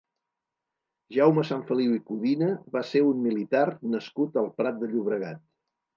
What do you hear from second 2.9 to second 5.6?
ser un militar nascut al Prat de Llobregat.